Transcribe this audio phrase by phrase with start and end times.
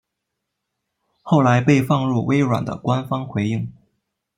[1.21, 3.71] 后来被放入微软的官方回应。